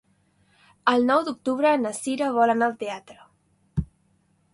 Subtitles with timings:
[0.93, 3.19] El nou d'octubre na Cira vol anar al teatre.